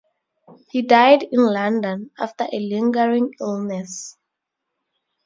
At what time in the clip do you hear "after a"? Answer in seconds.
2.17-2.57